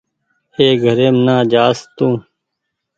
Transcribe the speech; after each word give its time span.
اي 0.57 0.67
گھريم 0.83 1.15
نا 1.25 1.35
جآس 1.51 1.77
تو 1.95 2.07